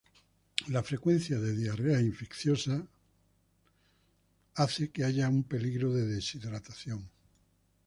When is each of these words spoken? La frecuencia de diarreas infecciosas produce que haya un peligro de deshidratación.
La 0.69 0.81
frecuencia 0.81 1.37
de 1.37 1.55
diarreas 1.55 2.01
infecciosas 2.01 2.81
produce 4.55 4.89
que 4.89 5.03
haya 5.03 5.29
un 5.29 5.43
peligro 5.43 5.93
de 5.93 6.07
deshidratación. 6.07 7.07